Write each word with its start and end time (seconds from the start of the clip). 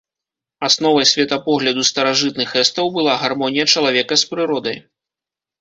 Асновай 0.67 1.05
светапогляду 1.09 1.81
старажытных 1.91 2.57
эстаў 2.63 2.87
была 2.97 3.13
гармонія 3.25 3.65
чалавека 3.75 4.13
з 4.23 4.31
прыродай. 4.31 4.77